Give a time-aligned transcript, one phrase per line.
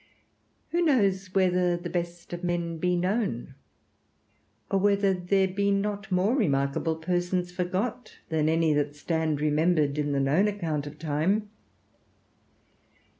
[0.71, 3.53] Who knows whether the best of men be known,
[4.71, 10.11] or whether there be not more remarkable persons forgot than any that stand remembered in
[10.11, 11.51] the known account of time?